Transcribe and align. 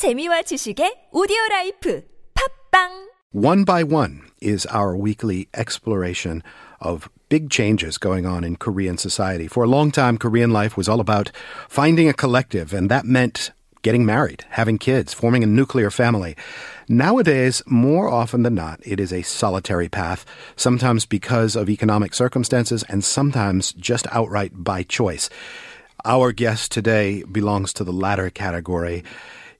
재미와 0.00 0.48
지식의 0.48 1.08
오디오 1.12 1.36
라이프 1.50 2.02
팝빵 2.32 3.10
One 3.32 3.64
by 3.64 3.84
One 3.84 4.22
is 4.40 4.64
our 4.72 4.96
weekly 4.96 5.48
exploration 5.52 6.42
of 6.80 7.10
big 7.28 7.50
changes 7.50 7.98
going 7.98 8.24
on 8.24 8.42
in 8.42 8.56
Korean 8.56 8.96
society. 8.96 9.46
For 9.46 9.62
a 9.62 9.68
long 9.68 9.90
time, 9.90 10.16
Korean 10.16 10.52
life 10.52 10.74
was 10.74 10.88
all 10.88 11.00
about 11.00 11.30
finding 11.68 12.08
a 12.08 12.14
collective, 12.14 12.72
and 12.72 12.90
that 12.90 13.04
meant 13.04 13.52
getting 13.82 14.06
married, 14.06 14.46
having 14.56 14.78
kids, 14.78 15.12
forming 15.12 15.44
a 15.44 15.46
nuclear 15.46 15.90
family. 15.90 16.34
Nowadays, 16.88 17.62
more 17.66 18.08
often 18.08 18.42
than 18.42 18.54
not, 18.54 18.80
it 18.82 19.00
is 19.00 19.12
a 19.12 19.20
solitary 19.20 19.90
path, 19.90 20.24
sometimes 20.56 21.04
because 21.04 21.56
of 21.56 21.68
economic 21.68 22.14
circumstances 22.14 22.82
and 22.88 23.04
sometimes 23.04 23.74
just 23.74 24.06
outright 24.12 24.52
by 24.54 24.82
choice. 24.82 25.28
Our 26.06 26.32
guest 26.32 26.72
today 26.72 27.22
belongs 27.30 27.74
to 27.74 27.84
the 27.84 27.92
latter 27.92 28.30
category. 28.30 29.04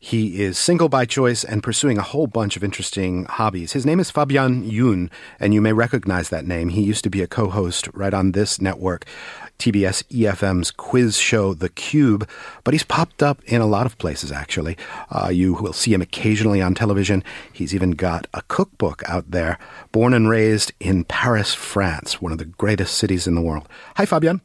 He 0.02 0.40
is 0.40 0.56
single 0.56 0.88
by 0.88 1.04
choice 1.04 1.44
and 1.44 1.62
pursuing 1.62 1.98
a 1.98 2.02
whole 2.02 2.26
bunch 2.26 2.56
of 2.56 2.64
interesting 2.64 3.26
hobbies. 3.26 3.72
His 3.72 3.84
name 3.84 4.00
is 4.00 4.10
Fabien 4.10 4.64
Yoon, 4.64 5.10
and 5.38 5.52
you 5.52 5.60
may 5.60 5.74
recognize 5.74 6.30
that 6.30 6.46
name. 6.46 6.70
He 6.70 6.80
used 6.80 7.04
to 7.04 7.10
be 7.10 7.20
a 7.20 7.26
co-host 7.26 7.86
right 7.92 8.14
on 8.14 8.32
this 8.32 8.62
network, 8.62 9.04
TBS 9.58 10.04
EFM's 10.04 10.70
quiz 10.70 11.18
show, 11.18 11.52
The 11.52 11.68
Cube, 11.68 12.26
but 12.64 12.72
he's 12.72 12.82
popped 12.82 13.22
up 13.22 13.44
in 13.44 13.60
a 13.60 13.66
lot 13.66 13.84
of 13.84 13.98
places, 13.98 14.32
actually. 14.32 14.78
Uh, 15.10 15.28
you 15.28 15.52
will 15.52 15.74
see 15.74 15.92
him 15.92 16.00
occasionally 16.00 16.62
on 16.62 16.74
television. 16.74 17.22
He's 17.52 17.74
even 17.74 17.90
got 17.90 18.26
a 18.32 18.40
cookbook 18.48 19.02
out 19.06 19.30
there, 19.30 19.58
born 19.92 20.14
and 20.14 20.30
raised 20.30 20.72
in 20.80 21.04
Paris, 21.04 21.52
France, 21.52 22.22
one 22.22 22.32
of 22.32 22.38
the 22.38 22.46
greatest 22.46 22.94
cities 22.94 23.26
in 23.26 23.34
the 23.34 23.42
world. 23.42 23.68
Hi, 23.96 24.06
Fabian. 24.06 24.40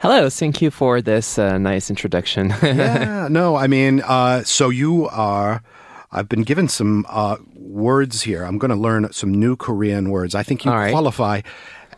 Hello, 0.00 0.30
thank 0.30 0.62
you 0.62 0.70
for 0.70 1.02
this 1.02 1.38
uh, 1.38 1.58
nice 1.58 1.90
introduction. 1.90 2.48
yeah, 2.62 3.28
no, 3.30 3.56
I 3.56 3.66
mean, 3.66 4.00
uh, 4.00 4.42
so 4.44 4.70
you 4.70 5.06
are. 5.08 5.62
I've 6.10 6.26
been 6.26 6.42
given 6.42 6.68
some 6.68 7.04
uh, 7.06 7.36
words 7.54 8.22
here. 8.22 8.44
I'm 8.44 8.56
going 8.56 8.70
to 8.70 8.76
learn 8.76 9.12
some 9.12 9.30
new 9.30 9.56
Korean 9.56 10.08
words. 10.08 10.34
I 10.34 10.42
think 10.42 10.64
you 10.64 10.70
right. 10.72 10.90
qualify 10.90 11.42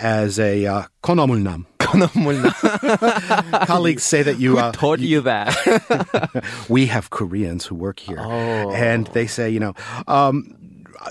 as 0.01 0.41
a 0.41 0.67
uh, 0.67 0.83
konomulnam. 1.05 1.67
Colleagues 3.67 4.03
say 4.03 4.25
that 4.25 4.41
you. 4.41 4.59
Uh, 4.59 4.73
taught 4.73 4.99
you 4.99 5.21
that? 5.21 6.45
we 6.69 6.87
have 6.87 7.11
Koreans 7.11 7.67
who 7.67 7.77
work 7.77 8.01
here, 8.01 8.19
Oh. 8.19 8.73
and 8.73 9.07
they 9.09 9.29
say, 9.29 9.49
you 9.49 9.61
know, 9.61 9.75
um, 10.09 10.57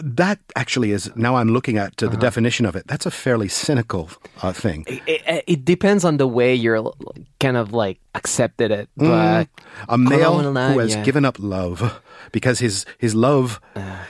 that 0.03 0.39
actually 0.55 0.91
is. 0.91 1.09
Now 1.15 1.35
I'm 1.35 1.49
looking 1.49 1.77
at 1.77 2.01
uh, 2.01 2.07
the 2.07 2.07
Uh-huh. 2.07 2.19
definition 2.19 2.65
of 2.65 2.75
it. 2.75 2.87
That's 2.87 3.05
a 3.05 3.11
fairly 3.11 3.47
cynical 3.49 4.09
uh, 4.41 4.53
thing. 4.53 4.85
it, 4.87 5.43
it 5.47 5.65
depends 5.65 6.05
on 6.05 6.17
the 6.17 6.27
way 6.27 6.55
you're 6.55 6.81
kind 7.39 7.57
of 7.57 7.73
like 7.73 7.99
accepted 8.15 8.71
it, 8.71 8.89
but 8.95 9.47
A 9.89 9.97
male 9.97 10.39
who 10.39 10.79
has 10.79 10.95
yeah. 10.95 11.03
given 11.03 11.25
up 11.25 11.37
love 11.39 12.01
because 12.31 12.59
his 12.59 12.85
his 12.99 13.15
love, 13.15 13.59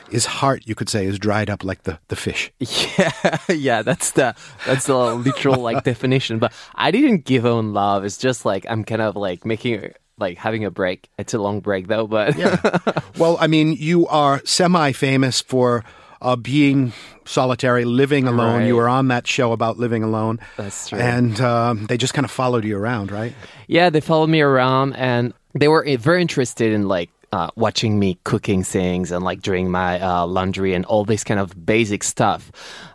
his 0.10 0.26
heart, 0.26 0.64
you 0.68 0.76
could 0.76 0.90
say, 0.90 1.06
is 1.06 1.18
dried 1.20 1.50
up 1.50 1.64
like 1.64 1.84
the 1.84 1.98
the 2.10 2.16
fish. 2.16 2.52
yeah, 2.60 3.38
yeah, 3.50 3.82
that's 3.82 4.12
the 4.12 4.36
that's 4.66 4.86
the 4.86 5.16
literal 5.16 5.62
like 5.62 5.84
definition. 5.92 6.40
But 6.40 6.52
I 6.76 6.92
didn't 6.92 7.26
give 7.26 7.46
on 7.46 7.74
love. 7.74 8.06
It's 8.06 8.18
just 8.18 8.46
like 8.46 8.66
I'm 8.70 8.84
kind 8.84 9.02
of 9.02 9.16
like 9.16 9.46
making 9.46 9.94
like 10.22 10.38
having 10.38 10.64
a 10.64 10.72
break. 10.72 11.10
It's 11.18 11.34
a 11.34 11.40
long 11.40 11.60
break 11.60 11.88
though, 11.88 12.08
but 12.08 12.38
Yeah. 12.38 12.60
well, 13.18 13.38
I 13.40 13.48
mean, 13.48 13.76
you 13.78 14.08
are 14.08 14.42
semi-famous 14.46 15.42
for 15.42 15.84
uh, 16.22 16.36
being 16.36 16.94
solitary, 17.26 17.84
living 17.84 18.28
alone. 18.28 18.66
You 18.66 18.76
were 18.76 18.88
on 18.88 19.08
that 19.10 19.28
show 19.28 19.52
about 19.52 19.78
living 19.78 20.04
alone. 20.04 20.40
That's 20.56 20.90
true. 20.90 21.00
And 21.00 21.42
um, 21.42 21.88
they 21.88 21.98
just 21.98 22.14
kind 22.14 22.26
of 22.26 22.32
followed 22.32 22.64
you 22.64 22.78
around, 22.78 23.12
right? 23.12 23.34
Yeah, 23.68 23.90
they 23.90 24.02
followed 24.02 24.30
me 24.30 24.42
around 24.42 24.94
and 24.94 25.34
they 25.60 25.68
were 25.68 25.84
eh, 25.86 25.98
very 25.98 26.22
interested 26.22 26.72
in 26.72 26.88
like 26.88 27.10
uh, 27.32 27.50
watching 27.56 27.98
me 27.98 28.20
cooking 28.24 28.64
things 28.64 29.12
and 29.12 29.24
like 29.24 29.42
doing 29.42 29.72
my 29.72 30.00
uh, 30.00 30.26
laundry 30.26 30.74
and 30.74 30.86
all 30.86 31.06
this 31.06 31.24
kind 31.24 31.40
of 31.40 31.66
basic 31.66 32.04
stuff, 32.04 32.52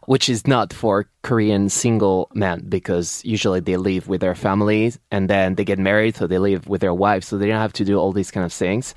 which 0.06 0.28
is 0.28 0.46
not 0.46 0.72
for 0.72 1.06
Korean 1.22 1.68
single 1.68 2.30
men 2.34 2.64
because 2.68 3.20
usually 3.24 3.60
they 3.60 3.76
live 3.76 4.08
with 4.08 4.20
their 4.20 4.34
families 4.34 4.98
and 5.10 5.28
then 5.28 5.56
they 5.56 5.64
get 5.64 5.78
married, 5.78 6.16
so 6.16 6.26
they 6.26 6.38
live 6.38 6.66
with 6.66 6.80
their 6.80 6.94
wives, 6.94 7.26
so 7.26 7.36
they 7.38 7.48
don't 7.48 7.60
have 7.60 7.72
to 7.74 7.84
do 7.84 7.98
all 7.98 8.12
these 8.12 8.30
kind 8.30 8.46
of 8.46 8.52
things. 8.52 8.94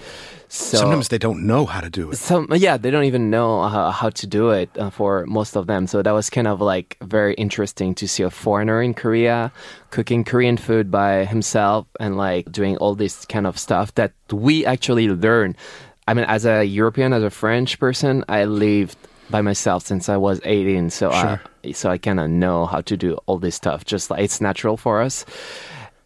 So 0.48 0.78
Sometimes 0.78 1.10
they 1.10 1.18
don't 1.20 1.46
know 1.46 1.66
how 1.66 1.82
to 1.82 1.90
do 1.92 2.10
it. 2.12 2.18
some 2.18 2.48
yeah 2.56 2.76
they 2.78 2.90
don't 2.90 3.04
even 3.04 3.30
know 3.30 3.68
how, 3.70 3.92
how 3.92 4.10
to 4.10 4.26
do 4.26 4.50
it 4.50 4.70
uh, 4.80 4.90
for 4.90 5.26
most 5.28 5.56
of 5.56 5.68
them 5.68 5.86
so 5.86 6.02
that 6.02 6.12
was 6.12 6.30
kind 6.32 6.48
of 6.48 6.60
like 6.60 6.98
very 7.04 7.36
interesting 7.36 7.94
to 7.96 8.08
see 8.08 8.24
a 8.24 8.32
foreigner 8.32 8.82
in 8.82 8.96
korea 8.96 9.52
cooking 9.92 10.24
korean 10.24 10.58
food 10.58 10.90
by 10.90 11.26
himself 11.26 11.86
and 12.00 12.18
like 12.18 12.52
doing 12.52 12.78
all 12.78 12.96
this 12.96 13.26
kind 13.28 13.46
of 13.46 13.60
stuff 13.60 13.94
that 13.94 14.12
we 14.32 14.66
actually 14.66 15.08
learn 15.08 15.56
i 16.08 16.16
mean 16.16 16.26
as 16.26 16.46
a 16.48 16.64
european 16.66 17.14
as 17.14 17.22
a 17.22 17.30
french 17.30 17.78
person 17.78 18.24
i 18.28 18.44
lived 18.46 18.98
by 19.30 19.42
myself 19.42 19.86
since 19.86 20.10
i 20.10 20.18
was 20.18 20.40
18 20.44 20.90
so 20.90 21.12
i 21.12 21.40
so 21.74 21.90
i 21.90 21.98
kind 21.98 22.20
of 22.20 22.30
know 22.30 22.66
how 22.66 22.82
to 22.82 22.98
do 22.98 23.18
all 23.26 23.38
this 23.40 23.56
stuff 23.56 23.86
just 23.86 24.10
like 24.10 24.22
it's 24.22 24.42
natural 24.42 24.78
for 24.78 25.02
us 25.02 25.26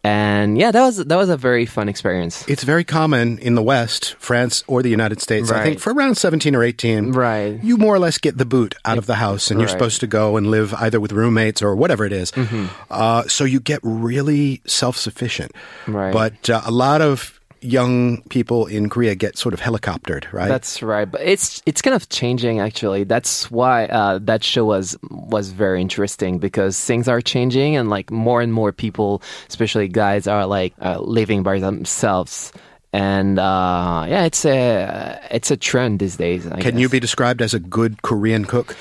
and 0.02 0.58
yeah 0.58 0.70
that 0.70 0.82
was 0.82 0.98
that 0.98 1.16
was 1.16 1.30
a 1.30 1.36
very 1.36 1.64
fun 1.64 1.88
experience 1.88 2.46
It's 2.46 2.62
very 2.62 2.84
common 2.84 3.38
in 3.38 3.54
the 3.54 3.62
West, 3.62 4.16
France 4.18 4.62
or 4.66 4.82
the 4.82 4.90
United 4.90 5.20
States. 5.22 5.50
I 5.50 5.62
think 5.62 5.80
for 5.80 5.94
around 5.94 6.16
17 6.16 6.54
or 6.54 6.62
18, 6.62 7.12
Right. 7.12 7.58
you 7.64 7.78
more 7.78 7.94
or 7.94 7.98
less 7.98 8.18
get 8.18 8.36
the 8.36 8.44
boot 8.44 8.74
out 8.84 8.98
of 8.98 9.06
the 9.06 9.14
house 9.14 9.50
and 9.50 9.58
you're 9.60 9.68
supposed 9.68 10.00
to 10.00 10.06
go 10.06 10.36
and 10.36 10.48
live 10.50 10.74
either 10.74 11.00
with 11.00 11.12
roommates 11.12 11.62
or 11.62 11.74
whatever 11.74 12.04
it 12.04 12.12
is. 12.12 12.30
Mm-hmm. 12.32 12.66
Uh, 12.90 13.22
so 13.28 13.44
you 13.44 13.60
get 13.60 13.80
really 13.82 14.60
self-sufficient. 14.66 15.52
Right. 15.88 16.12
But 16.12 16.50
uh, 16.50 16.60
a 16.66 16.70
lot 16.70 17.00
of 17.00 17.33
young 17.64 18.22
people 18.28 18.66
in 18.66 18.88
Korea 18.88 19.14
get 19.14 19.38
sort 19.38 19.54
of 19.54 19.60
helicoptered, 19.60 20.30
right? 20.32 20.48
That's 20.48 20.82
right, 20.82 21.10
but 21.10 21.22
it's 21.22 21.62
it's 21.66 21.82
kind 21.82 21.94
of 21.94 22.08
changing 22.08 22.60
actually. 22.60 23.04
That's 23.04 23.50
why 23.50 23.86
uh, 23.86 24.18
that 24.22 24.44
show 24.44 24.66
was 24.66 24.96
was 25.10 25.50
very 25.50 25.80
interesting 25.80 26.38
because 26.38 26.78
things 26.78 27.08
are 27.08 27.20
changing 27.20 27.76
and 27.76 27.88
like 27.88 28.10
more 28.10 28.40
and 28.40 28.52
more 28.52 28.72
people, 28.72 29.22
especially 29.48 29.88
guys, 29.88 30.26
are 30.26 30.46
like 30.46 30.74
uh, 30.80 31.00
living 31.00 31.42
by 31.42 31.58
themselves. 31.58 32.52
And 32.92 33.38
uh, 33.38 34.06
yeah, 34.08 34.24
it's 34.24 34.44
a 34.44 35.18
it's 35.30 35.50
a 35.50 35.56
trend 35.56 35.98
these 35.98 36.16
days. 36.16 36.46
I 36.46 36.60
Can 36.60 36.78
you 36.78 36.88
be 36.88 37.00
described 37.00 37.42
as 37.42 37.54
a 37.54 37.58
good 37.58 38.02
Korean 38.02 38.44
cook? 38.44 38.76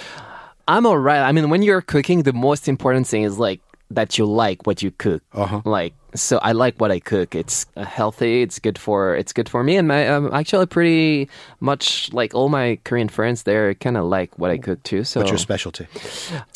I'm 0.68 0.86
alright. 0.86 1.22
I 1.22 1.32
mean, 1.32 1.50
when 1.50 1.62
you're 1.62 1.82
cooking, 1.82 2.24
the 2.24 2.34
most 2.34 2.68
important 2.68 3.08
thing 3.08 3.24
is 3.24 3.40
like 3.40 3.60
that 3.92 4.18
you 4.18 4.26
like 4.26 4.66
what 4.66 4.82
you 4.82 4.92
cook. 4.92 5.24
Uh-huh. 5.34 5.62
Like, 5.66 5.94
so 6.16 6.38
I 6.38 6.52
like 6.54 6.76
what 6.80 6.92
I 6.92 7.00
cook. 7.00 7.36
It's 7.36 7.66
uh, 7.76 7.84
healthy. 7.86 8.42
It's 8.42 8.60
good 8.60 8.78
for 8.78 9.16
it's 9.16 9.34
good 9.34 9.50
for 9.50 9.64
me. 9.64 9.78
And 9.78 9.88
my 9.88 10.08
um, 10.08 10.30
actually 10.34 10.66
pretty 10.68 11.30
much 11.60 12.12
like 12.14 12.34
all 12.36 12.50
my 12.50 12.80
Korean 12.84 13.10
friends, 13.10 13.44
they're 13.44 13.74
kind 13.76 13.98
of 13.98 14.06
like 14.06 14.38
what 14.38 14.52
I 14.52 14.58
cook 14.58 14.84
too. 14.84 15.04
So 15.04 15.20
What's 15.22 15.32
your 15.32 15.38
specialty? 15.40 15.88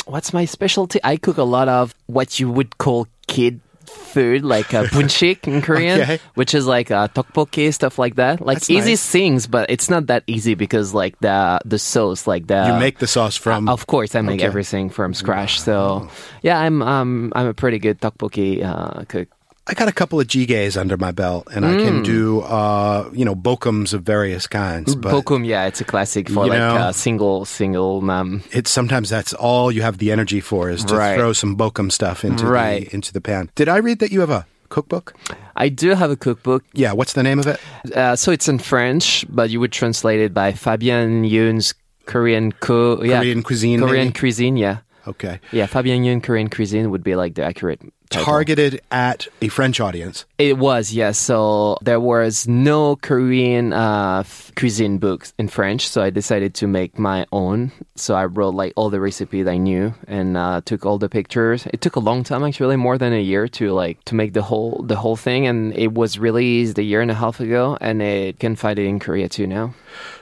what's 0.05 0.33
my 0.33 0.45
specialty? 0.45 0.99
I 1.03 1.17
cook 1.17 1.37
a 1.37 1.43
lot 1.43 1.67
of 1.69 1.93
what 2.07 2.39
you 2.39 2.49
would 2.51 2.77
call 2.77 3.07
kid 3.27 3.59
food, 3.85 4.43
like 4.43 4.73
uh, 4.73 4.83
bunsik 4.83 5.47
in 5.47 5.61
Korean, 5.61 6.01
Okay. 6.01 6.19
which 6.35 6.53
is 6.53 6.65
like 6.67 6.91
uh, 6.91 7.07
tteokbokki 7.09 7.73
stuff 7.73 7.97
like 7.97 8.15
that. 8.15 8.41
Like 8.41 8.57
That's 8.57 8.69
easy 8.69 8.91
nice. 8.91 9.11
things, 9.11 9.47
but 9.47 9.69
it's 9.69 9.89
not 9.89 10.07
that 10.07 10.23
easy 10.27 10.55
because 10.55 10.93
like 10.93 11.17
the 11.19 11.59
the 11.65 11.79
sauce, 11.79 12.27
like 12.27 12.47
the 12.47 12.67
you 12.67 12.79
make 12.79 12.99
the 12.99 13.07
sauce 13.07 13.35
from. 13.37 13.69
of 13.69 13.87
course, 13.87 14.15
I 14.15 14.21
make 14.21 14.39
Okay. 14.39 14.47
everything 14.47 14.89
from 14.89 15.13
scratch. 15.13 15.59
So, 15.61 16.09
yeah, 16.43 16.59
I'm 16.59 16.81
um 16.81 17.31
I'm 17.35 17.47
a 17.47 17.53
pretty 17.53 17.79
good 17.79 17.99
tteokbokki 18.01 18.63
uh, 18.63 19.03
cook. 19.05 19.27
I 19.69 19.73
got 19.73 19.87
a 19.87 19.91
couple 19.91 20.19
of 20.19 20.27
jigaes 20.27 20.77
under 20.79 20.95
my 20.97 21.11
belt, 21.11 21.47
and 21.53 21.65
I 21.65 21.73
Mm. 21.73 21.83
can 21.83 22.03
do, 22.03 22.39
uh, 22.41 23.09
you 23.13 23.25
know, 23.25 23.35
bokums 23.35 23.93
of 23.93 24.03
various 24.03 24.47
kinds. 24.47 24.95
But 24.95 25.11
Bokum, 25.13 25.45
yeah, 25.45 25.65
it's 25.67 25.81
a 25.81 25.83
classic 25.83 26.29
for 26.29 26.47
like 26.47 26.57
know- 26.59 26.75
uh, 26.77 26.91
single 26.93 27.43
single 27.45 28.09
um 28.09 28.43
it's 28.51 28.71
sometimes 28.71 29.09
that's 29.09 29.33
all 29.33 29.71
you 29.71 29.81
have 29.81 29.97
the 29.97 30.11
energy 30.11 30.39
for 30.39 30.69
is 30.69 30.83
to 30.85 30.95
Right. 30.95 31.15
throw 31.17 31.33
some 31.33 31.57
bokum 31.57 31.91
stuff 31.91 32.23
into 32.23 32.45
Right. 32.45 32.87
the 32.89 32.95
into 32.95 33.11
the 33.11 33.19
pan. 33.21 33.49
Did 33.55 33.67
I 33.67 33.77
read 33.77 33.99
that 33.99 34.11
you 34.11 34.21
have 34.21 34.29
a 34.29 34.45
cookbook? 34.69 35.13
I 35.55 35.69
do 35.69 35.95
have 35.95 36.11
a 36.11 36.15
cookbook. 36.15 36.63
Yeah. 36.73 36.93
What's 36.93 37.13
the 37.13 37.23
name 37.23 37.39
of 37.39 37.47
it? 37.47 37.59
Uh, 37.95 38.15
so 38.15 38.31
it's 38.31 38.47
in 38.47 38.59
French, 38.59 39.25
but 39.29 39.49
you 39.49 39.59
would 39.59 39.71
translate 39.71 40.19
it 40.21 40.33
by 40.33 40.53
Fabien 40.53 41.23
Yoon's 41.23 41.73
Korean 42.05 42.51
co 42.53 43.03
yeah, 43.03 43.19
Korean 43.19 43.43
cuisine, 43.43 43.79
Korean 43.81 44.07
maybe? 44.07 44.19
cuisine, 44.19 44.55
yeah. 44.55 44.77
Okay. 45.07 45.39
Yeah, 45.51 45.67
Fabien 45.67 46.03
Yoon 46.03 46.21
Korean 46.23 46.49
cuisine 46.49 46.89
would 46.91 47.03
be 47.03 47.15
like 47.15 47.35
the 47.35 47.43
accurate 47.43 47.81
title. 48.09 48.25
Targeted 48.25 48.81
at 48.91 49.27
a 49.41 49.47
French 49.47 49.79
audience. 49.79 50.25
It 50.37 50.57
was, 50.57 50.91
yes. 50.93 51.17
So 51.17 51.77
there 51.81 51.99
was 51.99 52.47
no 52.47 52.95
Korean 52.97 53.73
uh, 53.73 54.23
cuisine 54.55 54.97
books 54.97 55.33
in 55.37 55.47
French, 55.47 55.87
so 55.87 56.01
I 56.01 56.09
decided 56.09 56.53
to 56.55 56.67
make 56.67 56.99
my 56.99 57.25
own. 57.31 57.71
So 57.95 58.15
I 58.15 58.25
wrote 58.25 58.53
like 58.53 58.73
all 58.75 58.89
the 58.89 58.99
recipes 58.99 59.47
I 59.47 59.57
knew 59.57 59.93
and 60.07 60.37
uh, 60.37 60.61
took 60.65 60.85
all 60.85 60.97
the 60.97 61.09
pictures. 61.09 61.67
It 61.73 61.81
took 61.81 61.95
a 61.95 61.99
long 61.99 62.23
time, 62.23 62.43
actually, 62.43 62.75
more 62.75 62.97
than 62.97 63.13
a 63.13 63.21
year 63.21 63.47
to 63.59 63.71
like 63.71 64.03
to 64.05 64.15
make 64.15 64.33
the 64.33 64.41
whole 64.43 64.83
the 64.83 64.95
whole 64.95 65.15
thing, 65.15 65.47
and 65.47 65.73
it 65.77 65.93
was 65.93 66.19
released 66.19 66.77
a 66.77 66.83
year 66.83 67.01
and 67.01 67.11
a 67.11 67.15
half 67.15 67.39
ago, 67.39 67.77
and 67.81 68.01
it 68.01 68.39
can 68.39 68.55
find 68.55 68.77
it 68.79 68.85
in 68.85 68.99
Korea 68.99 69.29
too 69.29 69.47
now. 69.47 69.73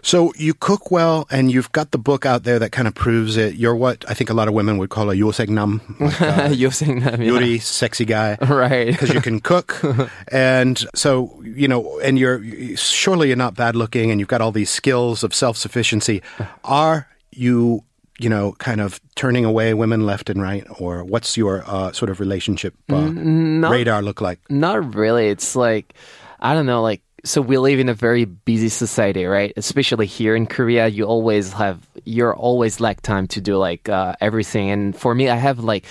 So 0.02 0.32
you 0.38 0.54
cook 0.54 0.92
well, 0.92 1.28
and 1.32 1.52
you've 1.52 1.72
got 1.72 1.92
the 1.92 1.98
book 1.98 2.26
out 2.26 2.44
there 2.44 2.60
that 2.60 2.72
kind 2.72 2.88
of 2.88 2.96
proves 2.96 3.36
it. 3.38 3.56
You're 3.56 3.76
what 3.76 4.06
I 4.08 4.14
think 4.14 4.30
a 4.30 4.34
lot 4.34 4.48
of 4.48 4.54
women 4.54 4.78
would 4.78 4.90
call 4.90 5.10
a 5.10 5.16
yosegnam, 5.16 5.82
like, 6.00 6.22
uh, 6.22 6.50
yeah. 6.54 6.66
요리 6.66 7.60
sexy 7.76 8.06
guy. 8.06 8.38
Right. 8.56 8.88
Because 8.88 9.14
you 9.14 9.22
can 9.22 9.42
cook. 9.42 9.82
and 10.32 10.78
so, 10.96 11.42
you 11.44 11.68
know, 11.68 12.00
and 12.00 12.18
you're 12.18 12.42
surely 12.78 13.28
you're 13.28 13.38
not 13.38 13.56
bad 13.56 13.76
looking 13.76 14.12
and 14.12 14.20
you've 14.20 14.30
got 14.30 14.40
all 14.40 14.52
these 14.52 14.70
skills 14.70 15.24
of 15.24 15.34
self 15.34 15.58
sufficiency. 15.58 16.22
Are 16.64 17.08
you, 17.32 17.84
you 18.18 18.30
know, 18.30 18.54
kind 18.54 18.80
of 18.80 19.02
turning 19.16 19.44
away 19.44 19.74
women 19.74 20.06
left 20.06 20.30
and 20.30 20.42
right? 20.42 20.66
Or 20.80 21.04
what's 21.04 21.36
your 21.36 21.64
uh, 21.68 21.92
sort 21.92 22.10
of 22.10 22.20
relationship 22.20 22.74
uh, 22.90 23.12
radar 23.12 24.02
look 24.02 24.22
like? 24.22 24.40
Not 24.50 24.96
really. 24.96 25.28
It's 25.28 25.56
like, 25.56 25.94
I 26.40 26.54
don't 26.54 26.66
know, 26.66 26.82
like, 26.82 27.02
so 27.26 27.42
we 27.42 27.58
live 27.58 27.80
in 27.80 27.90
a 27.90 27.94
very 27.94 28.26
busy 28.26 28.70
society, 28.70 29.26
right? 29.26 29.52
Especially 29.58 30.06
here 30.06 30.36
in 30.36 30.46
Korea, 30.46 30.88
you 30.88 31.06
always 31.06 31.52
have, 31.54 31.86
you're 32.06 32.36
always 32.36 32.80
lack 32.80 33.02
time 33.02 33.28
to 33.30 33.42
do 33.42 33.58
like 33.58 33.90
uh, 33.90 34.14
everything. 34.22 34.70
And 34.70 34.96
for 34.96 35.16
me, 35.16 35.28
I 35.28 35.36
have 35.36 35.60
like, 35.60 35.86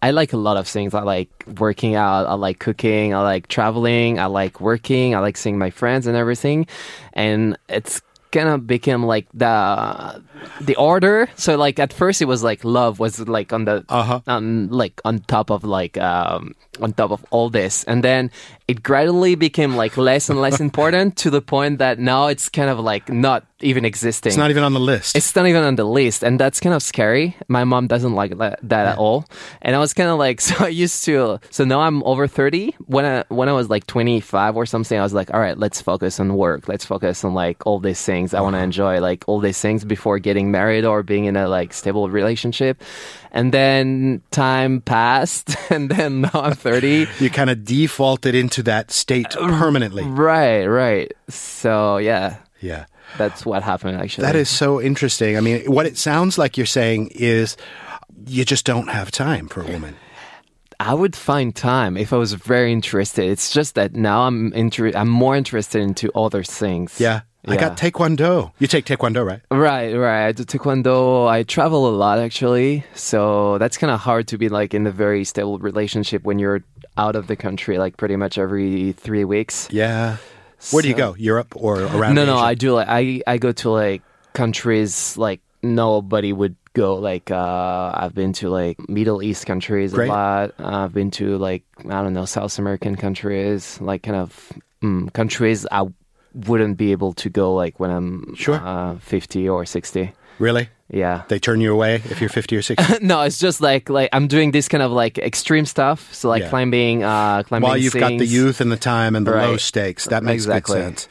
I 0.00 0.12
like 0.12 0.32
a 0.32 0.36
lot 0.36 0.56
of 0.56 0.68
things. 0.68 0.94
I 0.94 1.02
like 1.02 1.28
working 1.58 1.94
out. 1.94 2.26
I 2.26 2.34
like 2.34 2.58
cooking. 2.60 3.14
I 3.14 3.22
like 3.22 3.48
traveling. 3.48 4.18
I 4.18 4.26
like 4.26 4.60
working. 4.60 5.14
I 5.14 5.18
like 5.18 5.36
seeing 5.36 5.58
my 5.58 5.70
friends 5.70 6.06
and 6.06 6.16
everything. 6.16 6.66
And 7.14 7.58
it's 7.68 8.00
kind 8.32 8.48
of 8.48 8.66
became 8.66 9.02
like 9.04 9.26
the 9.34 10.22
the 10.60 10.76
order. 10.76 11.28
So 11.36 11.56
like 11.56 11.78
at 11.78 11.92
first 11.92 12.22
it 12.22 12.26
was 12.26 12.42
like 12.42 12.64
love 12.64 12.98
was 12.98 13.18
like 13.28 13.52
on 13.52 13.64
the 13.64 13.84
Uh-huh. 13.88 14.20
on 14.26 14.68
like 14.68 15.00
on 15.04 15.20
top 15.20 15.50
of 15.50 15.64
like 15.64 15.96
um 15.98 16.54
on 16.80 16.92
top 16.92 17.10
of 17.10 17.24
all 17.30 17.50
this, 17.50 17.82
and 17.84 18.04
then 18.04 18.30
it 18.68 18.82
gradually 18.84 19.34
became 19.34 19.74
like 19.74 19.96
less 19.96 20.28
and 20.30 20.40
less 20.40 20.60
important 20.68 21.16
to 21.16 21.30
the 21.30 21.40
point 21.42 21.78
that 21.78 21.98
now 21.98 22.26
it's 22.28 22.48
kind 22.48 22.70
of 22.70 22.78
like 22.78 23.08
not 23.08 23.44
even 23.60 23.84
existing. 23.84 24.30
It's 24.30 24.36
not 24.38 24.50
even 24.50 24.62
on 24.62 24.74
the 24.74 24.78
list. 24.92 25.16
It's 25.16 25.34
not 25.34 25.46
even 25.48 25.64
on 25.64 25.74
the 25.74 25.84
list, 25.84 26.22
and 26.22 26.38
that's 26.38 26.60
kind 26.60 26.74
of 26.76 26.82
scary. 26.82 27.34
My 27.48 27.64
mom 27.64 27.88
doesn't 27.88 28.14
like 28.14 28.38
that, 28.38 28.60
that 28.62 28.86
at 28.94 28.98
all, 28.98 29.24
and 29.62 29.74
I 29.74 29.80
was 29.80 29.92
kind 29.92 30.08
of 30.08 30.18
like, 30.18 30.40
so 30.48 30.64
I 30.64 30.68
used 30.68 31.04
to. 31.06 31.40
So 31.50 31.64
now 31.64 31.80
I'm 31.80 32.02
over 32.04 32.28
thirty. 32.28 32.76
When 32.86 33.04
I 33.04 33.24
when 33.28 33.48
I 33.48 33.52
was 33.52 33.68
like 33.68 33.86
twenty 33.88 34.20
five 34.20 34.54
or 34.54 34.64
something, 34.66 34.96
I 34.98 35.02
was 35.02 35.14
like, 35.14 35.34
all 35.34 35.40
right, 35.40 35.58
let's 35.58 35.80
focus 35.82 36.20
on 36.20 36.36
work. 36.36 36.68
Let's 36.68 36.84
focus 36.84 37.24
on 37.24 37.34
like 37.34 37.66
all 37.66 37.80
these 37.80 38.00
things. 38.04 38.17
I 38.26 38.40
want 38.40 38.54
to 38.54 38.58
uh-huh. 38.58 38.64
enjoy 38.64 39.00
like 39.00 39.24
all 39.26 39.40
these 39.40 39.60
things 39.60 39.84
before 39.84 40.18
getting 40.18 40.50
married 40.50 40.84
or 40.84 41.02
being 41.02 41.24
in 41.26 41.36
a 41.36 41.48
like 41.48 41.72
stable 41.72 42.08
relationship. 42.10 42.82
And 43.30 43.52
then 43.52 44.22
time 44.30 44.80
passed, 44.80 45.56
and 45.70 45.90
then 45.90 46.22
now 46.22 46.30
I'm 46.34 46.54
thirty. 46.54 47.06
you 47.20 47.30
kind 47.30 47.50
of 47.50 47.64
defaulted 47.64 48.34
into 48.34 48.62
that 48.64 48.90
state 48.90 49.36
uh, 49.36 49.46
permanently. 49.58 50.04
right, 50.04 50.66
right. 50.66 51.12
So 51.28 51.98
yeah, 51.98 52.36
Yeah. 52.60 52.86
that's 53.18 53.44
what 53.46 53.62
happened 53.62 54.00
actually. 54.00 54.26
That 54.26 54.36
is 54.36 54.48
so 54.48 54.80
interesting. 54.80 55.36
I 55.36 55.40
mean, 55.40 55.70
what 55.70 55.86
it 55.86 55.96
sounds 55.96 56.38
like 56.38 56.56
you're 56.56 56.66
saying 56.66 57.10
is 57.14 57.56
you 58.26 58.44
just 58.44 58.64
don't 58.66 58.88
have 58.88 59.10
time 59.10 59.48
for 59.48 59.62
a 59.62 59.66
woman. 59.70 59.94
I 60.80 60.94
would 60.94 61.16
find 61.16 61.54
time 61.54 61.96
if 61.96 62.12
I 62.12 62.16
was 62.16 62.32
very 62.34 62.72
interested. 62.72 63.28
It's 63.28 63.50
just 63.52 63.74
that 63.74 63.94
now 63.94 64.22
I'm 64.28 64.52
inter- 64.52 64.92
I'm 64.94 65.08
more 65.08 65.34
interested 65.36 65.82
into 65.82 66.10
other 66.14 66.44
things. 66.44 67.00
Yeah. 67.00 67.22
I 67.46 67.56
got 67.56 67.76
taekwondo. 67.76 68.52
You 68.58 68.66
take 68.66 68.84
taekwondo, 68.84 69.24
right? 69.24 69.40
Right, 69.50 69.94
right. 69.94 70.26
I 70.26 70.32
do 70.32 70.44
taekwondo. 70.44 71.28
I 71.28 71.44
travel 71.44 71.88
a 71.88 71.94
lot 71.94 72.18
actually, 72.18 72.84
so 72.94 73.58
that's 73.58 73.78
kind 73.78 73.90
of 73.90 74.00
hard 74.00 74.28
to 74.28 74.38
be 74.38 74.48
like 74.48 74.74
in 74.74 74.86
a 74.86 74.90
very 74.90 75.24
stable 75.24 75.58
relationship 75.58 76.24
when 76.24 76.38
you're 76.38 76.62
out 76.96 77.16
of 77.16 77.26
the 77.26 77.36
country, 77.36 77.78
like 77.78 77.96
pretty 77.96 78.16
much 78.16 78.38
every 78.38 78.92
three 78.92 79.24
weeks. 79.24 79.68
Yeah. 79.70 80.16
Where 80.72 80.82
do 80.82 80.88
you 80.88 80.94
go? 80.94 81.14
Europe 81.16 81.54
or 81.56 81.80
around? 81.80 82.16
no, 82.16 82.26
no, 82.26 82.36
I 82.36 82.54
do 82.54 82.72
like 82.74 82.88
I 82.88 83.22
I 83.26 83.38
go 83.38 83.52
to 83.52 83.70
like 83.70 84.02
countries 84.32 85.16
like 85.16 85.40
nobody 85.62 86.32
would 86.32 86.56
go. 86.74 86.96
Like 86.96 87.30
uh, 87.30 87.92
I've 87.94 88.14
been 88.14 88.32
to 88.34 88.48
like 88.48 88.76
Middle 88.88 89.22
East 89.22 89.46
countries 89.46 89.92
Great. 89.92 90.08
a 90.08 90.12
lot. 90.12 90.54
I've 90.58 90.92
been 90.92 91.10
to 91.12 91.38
like 91.38 91.62
I 91.84 92.02
don't 92.02 92.12
know 92.12 92.24
South 92.24 92.58
American 92.58 92.96
countries, 92.96 93.80
like 93.80 94.02
kind 94.02 94.16
of 94.16 94.52
mm, 94.82 95.12
countries 95.12 95.66
I 95.70 95.86
wouldn't 96.34 96.76
be 96.76 96.92
able 96.92 97.12
to 97.14 97.28
go 97.30 97.54
like 97.54 97.78
when 97.80 97.90
I'm 97.90 98.34
Sure. 98.34 98.56
uh, 98.62 98.98
fifty 99.00 99.48
or 99.48 99.64
sixty. 99.66 100.12
Really? 100.38 100.68
Yeah. 100.90 101.24
They 101.28 101.38
turn 101.38 101.60
you 101.60 101.72
away 101.72 101.96
if 101.96 102.18
you're 102.20 102.30
50 102.30 102.56
or 102.56 102.62
60? 102.62 102.98
no, 103.04 103.20
it's 103.22 103.38
just 103.38 103.60
like 103.60 103.90
like 103.90 104.08
I'm 104.12 104.26
doing 104.28 104.52
this 104.52 104.68
kind 104.68 104.82
of 104.82 104.90
like 104.92 105.18
extreme 105.18 105.66
stuff. 105.66 106.14
So 106.14 106.28
like 106.30 106.42
Yeah. 106.44 106.48
climbing, 106.48 107.02
uh, 107.02 107.42
climbing. 107.42 107.68
While 107.68 107.76
you've 107.76 107.92
got 107.92 108.16
the 108.16 108.24
youth 108.24 108.60
and 108.62 108.72
the 108.72 108.76
time 108.78 109.14
and 109.16 109.26
the 109.26 109.32
low 109.32 109.56
stakes, 109.58 110.06
that 110.06 110.22
makes 110.22 110.44
Exactly. 110.44 110.76
good 110.76 110.84
sense. 111.00 111.08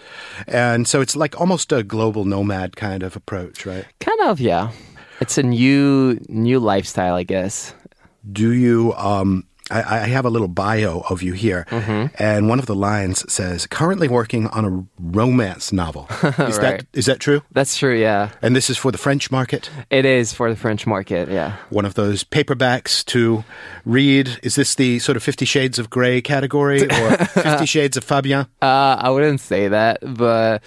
And 0.47 0.87
so 0.87 1.01
it's 1.01 1.15
like 1.15 1.39
almost 1.39 1.71
a 1.71 1.83
global 1.83 2.25
nomad 2.25 2.75
kind 2.75 3.03
of 3.03 3.15
approach, 3.15 3.65
right? 3.67 3.85
Kind 3.99 4.19
of, 4.21 4.39
yeah. 4.39 4.71
It's 5.19 5.37
a 5.37 5.43
new 5.43 6.19
new 6.29 6.59
lifestyle, 6.59 7.13
I 7.15 7.23
guess. 7.23 7.73
Do 8.31 8.53
you? 8.53 8.93
Um, 8.93 9.43
I, 9.69 9.79
I 10.03 10.07
have 10.07 10.25
a 10.25 10.29
little 10.29 10.47
bio 10.47 11.03
of 11.09 11.21
you 11.21 11.33
here, 11.33 11.65
Mm-hmm. 11.69 12.15
and 12.17 12.47
one 12.49 12.59
of 12.59 12.65
the 12.67 12.75
lines 12.75 13.29
says, 13.31 13.67
"Currently 13.67 14.07
working 14.07 14.47
on 14.47 14.65
a 14.65 14.85
romance 14.99 15.73
novel." 15.73 16.07
Is 16.23 16.57
that 16.59 16.71
Right. 16.71 16.85
is 16.93 17.05
that 17.07 17.19
true? 17.19 17.41
That's 17.51 17.77
true, 17.77 17.95
yeah. 17.99 18.29
And 18.41 18.55
this 18.55 18.69
is 18.69 18.77
for 18.77 18.91
the 18.91 18.97
French 18.97 19.29
market. 19.31 19.69
It 19.89 20.05
is 20.05 20.33
for 20.33 20.49
the 20.49 20.55
French 20.55 20.87
market, 20.87 21.29
yeah. 21.29 21.57
One 21.69 21.85
of 21.85 21.93
those 21.95 22.23
paperbacks 22.23 23.03
to 23.07 23.43
read. 23.85 24.39
Is 24.43 24.55
this 24.55 24.75
the 24.75 24.99
sort 24.99 25.15
of 25.17 25.23
Fifty 25.23 25.45
Shades 25.45 25.79
of 25.79 25.89
Grey 25.89 26.21
category, 26.21 26.83
or 26.83 27.17
Fifty 27.25 27.65
Shades 27.65 27.97
of 27.97 28.03
Fabien? 28.03 28.47
Uh, 28.61 28.95
I 28.99 29.09
wouldn't 29.09 29.41
say 29.41 29.67
that, 29.67 29.99
but 30.01 30.63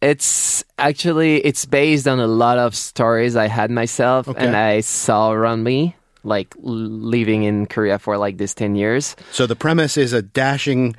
it's 0.00 0.64
actually 0.78 1.36
it's 1.44 1.64
based 1.64 2.08
on 2.08 2.18
a 2.18 2.26
lot 2.26 2.58
of 2.58 2.74
stories 2.74 3.36
I 3.36 3.46
had 3.46 3.70
myself 3.70 4.26
Okay. 4.28 4.44
and 4.44 4.56
I 4.56 4.80
saw 4.80 5.30
around 5.30 5.62
me, 5.62 5.94
like 6.24 6.54
living 6.58 7.42
in 7.44 7.66
Korea 7.66 7.98
for 7.98 8.16
like 8.18 8.38
this 8.38 8.54
ten 8.54 8.74
years. 8.76 9.16
So 9.32 9.46
the 9.46 9.56
premise 9.56 9.96
is 9.96 10.12
a 10.12 10.22
dashing 10.22 10.94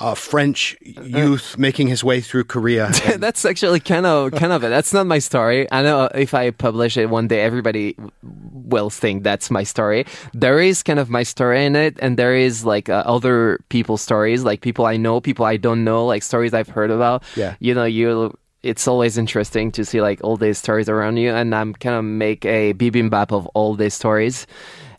uh, 0.00 0.14
French 0.14 0.76
youth 0.82 1.56
making 1.56 1.86
his 1.86 2.02
way 2.02 2.20
through 2.20 2.44
Korea. 2.44 2.90
and- 3.06 3.22
That's 3.22 3.44
actually 3.44 3.78
kind 3.80 4.04
of 4.06 4.32
kind 4.32 4.52
of 4.52 4.64
it. 4.64 4.68
That's 4.68 4.92
not 4.92 5.06
my 5.06 5.20
story. 5.20 5.70
I 5.70 5.82
know 5.82 6.08
if 6.14 6.34
I 6.34 6.50
publish 6.50 6.96
it 6.96 7.06
one 7.08 7.28
day, 7.28 7.40
everybody 7.42 7.94
will 8.22 8.90
think 8.90 9.22
that's 9.22 9.48
my 9.50 9.62
story. 9.62 10.04
There 10.34 10.58
is 10.58 10.82
kind 10.82 10.98
of 10.98 11.08
my 11.08 11.22
story 11.22 11.64
in 11.64 11.76
it, 11.76 11.96
and 12.02 12.16
there 12.18 12.34
is 12.34 12.64
like 12.64 12.88
uh, 12.88 13.04
other 13.06 13.60
people's 13.68 14.02
stories, 14.02 14.42
like 14.42 14.60
people 14.60 14.86
I 14.86 14.96
know, 14.96 15.20
people 15.20 15.44
I 15.44 15.56
don't 15.56 15.84
know, 15.84 16.04
like 16.04 16.24
stories 16.24 16.52
I've 16.52 16.68
heard 16.68 16.90
about. 16.90 17.22
Yeah. 17.36 17.54
you 17.60 17.72
know, 17.74 17.84
you. 17.84 18.36
It's 18.66 18.88
always 18.88 19.16
interesting 19.16 19.70
to 19.72 19.84
see 19.84 20.00
like 20.02 20.20
all 20.24 20.36
these 20.36 20.58
stories 20.58 20.88
around 20.88 21.18
you, 21.18 21.30
and 21.30 21.54
I'm 21.54 21.72
kind 21.74 21.96
of 21.96 22.04
make 22.04 22.44
a 22.44 22.74
bibimbap 22.74 23.32
of 23.32 23.46
all 23.54 23.74
these 23.74 23.94
stories. 23.94 24.46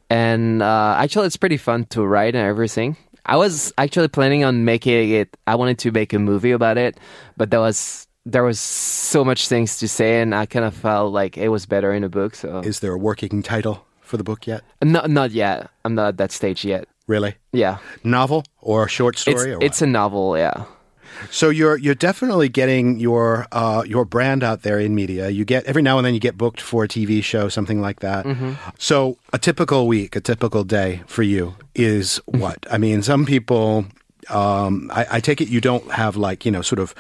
And 0.10 0.62
uh, 0.62 0.96
actually, 0.98 1.28
it's 1.28 1.38
pretty 1.38 1.58
fun 1.58 1.86
to 1.86 2.06
write 2.06 2.34
and 2.36 2.48
everything. 2.48 2.96
I 3.26 3.36
was 3.36 3.74
actually 3.78 4.08
planning 4.08 4.46
on 4.46 4.64
making 4.64 5.12
it. 5.12 5.36
I 5.48 5.56
wanted 5.56 5.80
to 5.80 5.92
make 5.92 6.14
a 6.14 6.20
movie 6.20 6.52
about 6.52 6.78
it, 6.78 6.98
but 7.36 7.52
there 7.52 7.60
was 7.60 8.08
there 8.26 8.44
was 8.44 8.60
so 8.60 9.24
much 9.26 9.48
things 9.48 9.80
to 9.80 9.88
say, 9.88 10.22
and 10.22 10.34
I 10.34 10.46
kind 10.46 10.66
of 10.66 10.74
felt 10.74 11.14
like 11.14 11.38
it 11.38 11.50
was 11.50 11.66
better 11.66 11.94
in 11.94 12.04
a 12.04 12.10
book. 12.10 12.36
So 12.36 12.60
is 12.60 12.80
there 12.80 12.94
a 12.94 12.98
working 12.98 13.44
title 13.44 13.86
for 14.00 14.16
the 14.16 14.24
book 14.24 14.48
yet? 14.48 14.64
not 14.82 15.10
not 15.10 15.32
yet. 15.32 15.70
I'm 15.84 15.96
not 15.96 16.08
at 16.08 16.18
that 16.18 16.32
stage 16.32 16.64
yet. 16.64 16.88
Really? 17.08 17.36
Yeah, 17.52 17.78
Novel 18.04 18.44
or 18.62 18.86
a 18.86 18.90
short 18.90 19.16
it's 19.16 19.22
story? 19.22 19.54
or 19.54 19.60
it's 19.62 19.82
a 19.82 19.88
novel. 19.88 20.38
Yeah. 20.38 20.64
So 21.30 21.50
you're 21.50 21.78
you're 21.78 21.96
definitely 21.96 22.50
getting 22.50 23.00
your 23.00 23.48
uh, 23.52 23.84
your 23.86 24.06
brand 24.06 24.44
out 24.44 24.62
there 24.62 24.80
in 24.80 24.96
media. 24.96 25.30
You 25.30 25.46
get 25.46 25.66
every 25.66 25.82
now 25.82 25.98
and 25.98 26.06
then 26.06 26.14
you 26.14 26.20
get 26.20 26.38
booked 26.38 26.62
for 26.62 26.84
a 26.84 26.88
TV 26.88 27.24
show, 27.24 27.50
something 27.50 27.82
like 27.82 28.00
that. 28.02 28.26
Mm-hmm. 28.26 28.54
So 28.78 29.18
a 29.34 29.38
typical 29.38 29.88
week, 29.88 30.16
a 30.16 30.22
typical 30.22 30.64
day 30.64 31.02
for 31.08 31.24
you 31.24 31.56
is 31.76 32.18
what? 32.26 32.66
I 32.72 32.78
mean, 32.78 33.02
some 33.02 33.26
people. 33.26 33.86
Um, 34.30 34.92
I, 34.94 35.06
I 35.12 35.20
take 35.20 35.40
it 35.42 35.48
you 35.48 35.62
don't 35.62 35.90
have 35.92 36.18
like 36.18 36.46
you 36.46 36.52
know 36.52 36.62
sort 36.62 36.80
of 36.80 36.94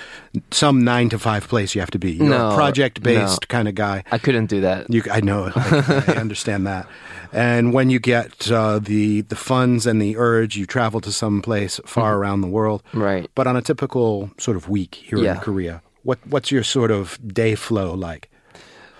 some 0.51 0.83
nine 0.83 1.09
to 1.09 1.19
five 1.19 1.47
place 1.47 1.75
you 1.75 1.81
have 1.81 1.91
to 1.91 1.99
be. 1.99 2.13
You're 2.13 2.27
a 2.27 2.29
No, 2.29 2.55
project 2.55 3.03
based 3.03 3.41
no. 3.41 3.47
kind 3.47 3.67
of 3.67 3.75
guy. 3.75 4.03
I 4.11 4.17
couldn't 4.17 4.45
do 4.47 4.61
that. 4.61 4.89
You, 4.89 5.03
I 5.11 5.21
know, 5.21 5.51
I, 5.55 6.03
I 6.07 6.15
understand 6.15 6.65
that. 6.67 6.87
And 7.33 7.73
when 7.73 7.89
you 7.89 7.99
get 7.99 8.49
uh, 8.51 8.79
the 8.79 9.21
the 9.21 9.35
funds 9.35 9.85
and 9.85 10.01
the 10.01 10.15
urge, 10.17 10.55
you 10.55 10.65
travel 10.65 11.01
to 11.01 11.11
some 11.11 11.41
place 11.41 11.79
far 11.85 12.17
around 12.17 12.41
the 12.41 12.47
world. 12.47 12.81
Mm-hmm. 12.89 13.01
Right. 13.01 13.31
But 13.35 13.47
on 13.47 13.55
a 13.57 13.61
typical 13.61 14.31
sort 14.37 14.55
of 14.57 14.69
week 14.69 14.95
here 14.95 15.17
in 15.19 15.37
Korea, 15.39 15.81
what 16.03 16.19
what's 16.27 16.51
your 16.51 16.63
sort 16.63 16.91
of 16.91 17.19
day 17.33 17.55
flow 17.55 17.93
like? 17.93 18.29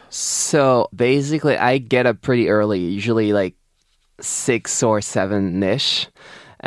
So 0.10 0.90
basically, 0.96 1.58
I 1.58 1.78
get 1.78 2.06
up 2.06 2.22
pretty 2.22 2.50
early, 2.50 2.80
usually 2.80 3.34
like 3.34 3.56
six 4.20 4.82
or 4.84 5.02
seven 5.02 5.62
ish. 5.64 6.08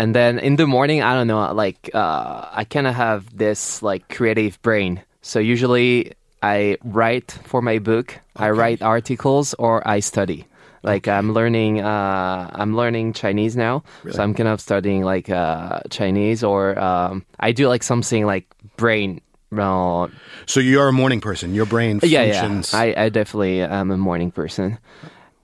And 0.00 0.14
then 0.14 0.38
in 0.38 0.56
the 0.56 0.66
morning, 0.66 1.02
I 1.02 1.12
don't 1.12 1.26
know, 1.28 1.52
like 1.52 1.90
uh, 1.92 2.48
I 2.60 2.64
kind 2.64 2.86
of 2.86 2.94
have 2.94 3.36
this 3.36 3.82
like 3.82 4.08
creative 4.08 4.56
brain. 4.62 5.02
So 5.20 5.38
usually 5.38 6.12
I 6.42 6.78
write 6.82 7.36
for 7.44 7.60
my 7.60 7.78
book, 7.78 8.16
I 8.34 8.48
write 8.48 8.80
articles, 8.80 9.52
or 9.58 9.86
I 9.86 10.00
study. 10.00 10.46
Like 10.82 11.06
I'm 11.06 11.34
learning, 11.34 11.82
uh, 11.84 12.48
I'm 12.56 12.74
learning 12.74 13.12
Chinese 13.12 13.56
now, 13.60 13.84
so 14.08 14.22
I'm 14.22 14.32
kind 14.32 14.48
of 14.48 14.62
studying 14.62 15.04
like 15.04 15.28
uh, 15.28 15.80
Chinese, 15.90 16.42
or 16.42 16.78
um, 16.80 17.26
I 17.38 17.52
do 17.52 17.68
like 17.68 17.82
something 17.82 18.24
like 18.24 18.46
brain. 18.80 19.20
Uh, 19.52 20.08
So 20.46 20.60
you're 20.60 20.88
a 20.88 20.92
morning 20.92 21.20
person. 21.20 21.52
Your 21.54 21.66
brain 21.66 22.00
yeah, 22.02 22.32
functions. 22.32 22.72
yeah. 22.72 22.80
I, 22.96 23.04
I 23.04 23.08
definitely 23.10 23.60
am 23.60 23.90
a 23.90 23.98
morning 23.98 24.30
person. 24.32 24.78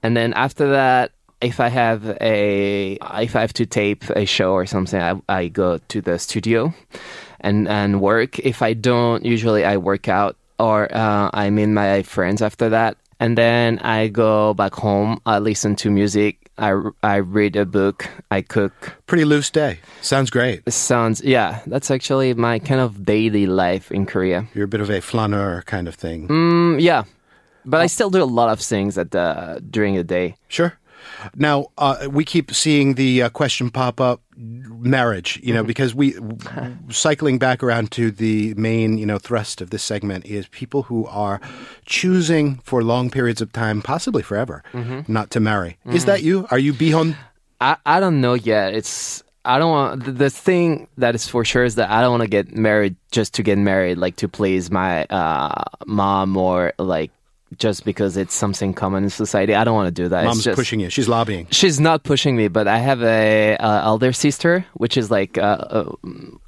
And 0.02 0.16
then 0.16 0.32
after 0.32 0.70
that, 0.70 1.10
if 1.40 1.60
I 1.60 1.68
have 1.68 2.16
a 2.20 2.98
if 3.20 3.36
I 3.36 3.40
have 3.40 3.52
to 3.54 3.66
tape 3.66 4.04
a 4.10 4.24
show 4.24 4.52
or 4.52 4.66
something, 4.66 5.00
I, 5.00 5.20
I 5.28 5.48
go 5.48 5.78
to 5.78 6.00
the 6.00 6.18
studio 6.18 6.74
and 7.40 7.68
and 7.68 8.00
work. 8.00 8.38
If 8.38 8.62
I 8.62 8.72
don't, 8.72 9.24
usually 9.24 9.64
I 9.64 9.76
work 9.76 10.08
out 10.08 10.36
or 10.58 10.92
uh, 10.94 11.30
I 11.32 11.50
meet 11.50 11.66
my 11.66 12.02
friends 12.02 12.40
after 12.42 12.70
that, 12.70 12.96
and 13.20 13.36
then 13.36 13.78
I 13.80 14.08
go 14.08 14.54
back 14.54 14.74
home. 14.74 15.20
I 15.26 15.38
listen 15.38 15.76
to 15.76 15.90
music. 15.90 16.50
I, 16.58 16.72
I 17.02 17.16
read 17.16 17.54
a 17.56 17.66
book. 17.66 18.08
I 18.30 18.40
cook. 18.40 18.96
Pretty 19.06 19.26
loose 19.26 19.50
day. 19.50 19.80
Sounds 20.00 20.30
great. 20.30 20.62
It 20.64 20.70
sounds 20.70 21.22
yeah. 21.22 21.60
That's 21.66 21.90
actually 21.90 22.32
my 22.32 22.58
kind 22.58 22.80
of 22.80 23.04
daily 23.04 23.46
life 23.46 23.92
in 23.92 24.06
Korea. 24.06 24.46
You're 24.54 24.64
a 24.64 24.68
bit 24.68 24.80
of 24.80 24.88
a 24.88 25.02
flaneur 25.02 25.62
kind 25.66 25.86
of 25.86 25.94
thing. 25.94 26.28
Mm, 26.28 26.80
yeah, 26.80 27.04
but 27.66 27.82
I 27.82 27.88
still 27.88 28.08
do 28.08 28.22
a 28.22 28.24
lot 28.24 28.48
of 28.48 28.60
things 28.60 28.96
at 28.96 29.10
the 29.10 29.62
during 29.70 29.96
the 29.96 30.04
day. 30.04 30.36
Sure. 30.48 30.72
Now, 31.34 31.66
uh, 31.78 32.08
we 32.10 32.24
keep 32.24 32.54
seeing 32.54 32.94
the 32.94 33.22
uh, 33.22 33.28
question 33.30 33.70
pop 33.70 34.00
up 34.00 34.20
marriage, 34.36 35.40
you 35.42 35.54
know, 35.54 35.64
because 35.64 35.94
we, 35.94 36.14
cycling 36.90 37.38
back 37.38 37.62
around 37.62 37.90
to 37.92 38.10
the 38.10 38.54
main, 38.54 38.98
you 38.98 39.06
know, 39.06 39.18
thrust 39.18 39.60
of 39.60 39.70
this 39.70 39.82
segment 39.82 40.26
is 40.26 40.46
people 40.48 40.84
who 40.84 41.06
are 41.06 41.40
choosing 41.84 42.56
for 42.58 42.82
long 42.82 43.10
periods 43.10 43.40
of 43.40 43.52
time, 43.52 43.82
possibly 43.82 44.22
forever, 44.22 44.62
not 45.08 45.30
to 45.30 45.40
marry. 45.40 45.78
Is 45.86 46.04
that 46.04 46.22
you? 46.22 46.46
Are 46.50 46.58
you 46.58 46.72
bihon? 46.72 47.16
I, 47.60 47.76
I 47.86 48.00
don't 48.00 48.20
know 48.20 48.34
yet. 48.34 48.74
It's 48.74 49.22
I 49.46 49.58
don't 49.58 49.70
want 49.70 50.04
the, 50.04 50.12
the 50.12 50.30
thing 50.30 50.88
that 50.98 51.14
is 51.14 51.28
for 51.28 51.44
sure 51.44 51.64
is 51.64 51.76
that 51.76 51.88
I 51.88 52.00
don't 52.00 52.10
want 52.10 52.22
to 52.22 52.28
get 52.28 52.54
married 52.54 52.96
just 53.12 53.34
to 53.34 53.42
get 53.42 53.56
married, 53.58 53.96
like 53.96 54.16
to 54.16 54.28
please 54.28 54.70
my 54.70 55.04
uh, 55.04 55.62
mom 55.86 56.36
or 56.36 56.72
like 56.78 57.12
just 57.58 57.84
because 57.84 58.16
it's 58.16 58.34
something 58.34 58.74
common 58.74 59.04
in 59.04 59.10
society. 59.10 59.54
I 59.54 59.62
don't 59.64 59.74
want 59.74 59.86
to 59.94 60.02
do 60.02 60.08
that. 60.08 60.24
Mom's 60.24 60.44
just- 60.44 60.56
pushing 60.56 60.80
you. 60.80 60.90
She's 60.90 61.08
lobbying. 61.08 61.46
She's 61.50 61.78
not 61.78 62.02
pushing 62.02 62.36
me, 62.36 62.48
but 62.48 62.66
I 62.66 62.78
have 62.78 63.02
a 63.02 63.56
uh, 63.56 63.82
elder 63.84 64.12
sister, 64.12 64.66
which 64.74 64.96
is 64.96 65.10
like 65.10 65.38
uh, 65.38 65.40
uh, 65.40 65.92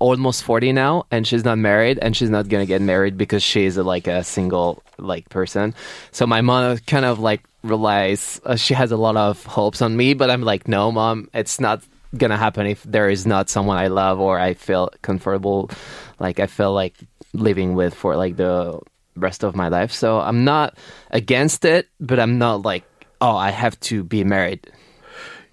almost 0.00 0.43
forty 0.43 0.73
now, 0.73 1.05
and 1.11 1.26
she's 1.26 1.45
not 1.45 1.59
married, 1.59 1.99
and 2.02 2.17
she's 2.17 2.31
not 2.31 2.49
gonna 2.49 2.67
get 2.67 2.83
married 2.83 3.17
because 3.17 3.43
she's 3.43 3.78
uh, 3.78 3.85
like 3.85 4.07
a 4.07 4.25
single 4.25 4.83
like 4.99 5.28
person. 5.28 5.75
So 6.11 6.26
my 6.26 6.40
mom 6.40 6.78
kind 6.78 7.05
of 7.05 7.19
like 7.21 7.43
relies. 7.62 8.40
Uh, 8.45 8.57
she 8.57 8.75
has 8.75 8.90
a 8.90 8.97
lot 8.97 9.17
of 9.17 9.45
hopes 9.47 9.83
on 9.83 9.97
me, 9.97 10.14
but 10.14 10.31
I'm 10.31 10.43
like, 10.43 10.67
no, 10.67 10.90
mom, 10.90 11.28
it's 11.33 11.61
not 11.61 11.83
gonna 12.17 12.37
happen 12.37 12.67
if 12.67 12.83
there 12.83 13.09
is 13.09 13.26
not 13.26 13.50
someone 13.50 13.76
I 13.76 13.88
love 13.88 14.19
or 14.19 14.38
I 14.40 14.55
feel 14.55 14.90
comfortable, 15.02 15.71
like 16.19 16.40
I 16.40 16.47
feel 16.47 16.73
like 16.73 16.95
living 17.35 17.75
with 17.75 17.95
for 17.95 18.17
like 18.17 18.37
the 18.37 18.81
rest 19.19 19.45
of 19.45 19.55
my 19.55 19.69
life. 19.69 19.93
So 19.93 20.21
I'm 20.21 20.45
not 20.45 20.77
against 21.11 21.65
it, 21.65 21.89
but 22.01 22.19
I'm 22.19 22.39
not 22.39 22.63
like, 22.63 22.85
oh, 23.21 23.37
I 23.37 23.51
have 23.51 23.79
to 23.81 24.05
be 24.05 24.25
married. 24.25 24.71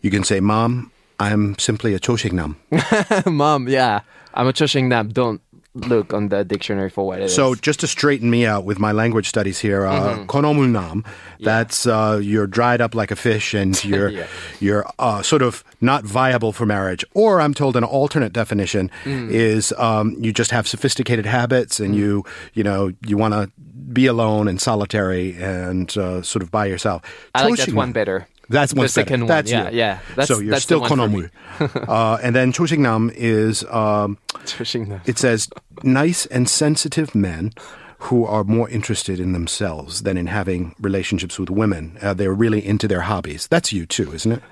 You 0.02 0.12
can 0.12 0.24
say, 0.24 0.40
Mom, 0.40 0.92
I'm 1.20 1.58
simply 1.58 1.94
a 1.94 2.00
chosingnam. 2.00 2.56
Mom, 3.26 3.68
yeah. 3.68 4.02
I'm 4.36 4.48
a 4.48 4.54
Choshingnam. 4.54 5.14
Don't 5.14 5.42
look 5.75 6.13
on 6.13 6.29
the 6.29 6.44
dictionary 6.46 6.89
for 6.89 7.05
what 7.05 7.20
it 7.20 7.25
is. 7.25 7.36
So 7.36 7.53
just 7.53 7.82
to 7.82 7.88
straighten 7.88 8.29
me 8.29 8.46
out 8.46 8.63
with 8.65 8.79
my 8.79 8.91
language 8.94 9.27
studies 9.27 9.60
here, 9.60 9.86
uh, 9.86 10.25
konomulnam, 10.25 11.05
that's 11.39 11.86
uh, 11.86 12.20
you're 12.24 12.48
dried 12.48 12.82
up 12.82 12.96
like 12.96 13.12
a 13.12 13.15
fish 13.15 13.53
and 13.53 13.82
you're 13.84 14.10
Yeah. 14.10 14.27
you're 14.60 14.86
uh, 15.00 15.22
sort 15.22 15.41
of 15.41 15.63
not 15.82 16.05
viable 16.05 16.51
for 16.53 16.65
marriage. 16.65 17.03
Or 17.13 17.41
I'm 17.41 17.53
told 17.53 17.75
an 17.75 17.84
alternate 17.84 18.32
definition 18.34 18.89
is 19.05 19.74
um, 19.77 20.15
you 20.20 20.32
just 20.32 20.51
have 20.51 20.67
sophisticated 20.67 21.25
habits 21.25 21.79
and 21.79 21.96
you 21.96 22.24
you 22.53 22.63
know 22.63 22.91
you 23.05 23.17
want 23.17 23.34
to 23.34 23.51
be 23.91 24.08
alone 24.08 24.48
and 24.48 24.60
solitary 24.60 25.36
and 25.38 25.96
uh, 25.98 26.22
sort 26.22 26.41
of 26.41 26.50
by 26.51 26.65
yourself. 26.65 27.01
I 27.36 27.48
like 27.48 27.60
that 27.60 27.74
one 27.74 27.91
better. 27.91 28.27
That's 28.50 28.74
The 28.74 28.78
one 28.78 28.84
better. 28.84 28.92
second 28.92 29.22
one, 29.22 29.28
That's 29.28 29.52
yeah, 29.52 29.70
you. 29.70 29.78
yeah. 29.78 30.00
That's- 30.10 30.28
so 30.28 30.40
you're 30.40 30.52
that's 30.52 30.64
still 30.64 30.82
one 30.82 30.90
for 30.90 31.08
me. 31.08 31.30
konomul. 31.60 31.90
uh, 31.90 32.18
and 32.22 32.36
then 32.36 32.52
chosingnam 32.54 33.12
is 33.16 33.64
um, 33.66 34.18
it 35.06 35.18
says 35.18 35.50
nice 35.84 36.25
and 36.28 36.50
sensitive 36.50 37.16
men 37.16 37.52
who 38.00 38.25
are 38.25 38.44
more 38.44 38.70
interested 38.70 39.20
in 39.20 39.32
themselves 39.34 40.04
than 40.04 40.18
in 40.18 40.28
having 40.28 40.75
relationships 40.80 41.40
with 41.40 41.50
women. 41.50 41.98
Uh, 42.02 42.14
they're 42.14 42.34
really 42.34 42.64
into 42.66 42.88
their 42.88 43.02
hobbies. 43.02 43.48
That's 43.48 43.74
you 43.74 43.86
too, 43.86 44.12
isn't 44.14 44.32
it? 44.34 44.44